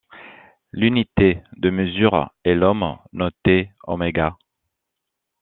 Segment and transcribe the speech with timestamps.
[0.71, 3.99] L'unité de mesure est l'ohm, noté Ω.